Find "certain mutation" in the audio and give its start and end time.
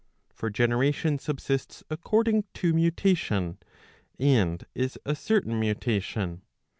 5.13-6.41